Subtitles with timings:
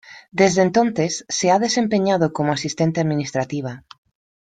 [0.31, 3.83] Desde entonces se ha desempeñado como asistente administrativa.